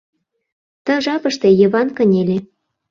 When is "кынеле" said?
1.97-2.37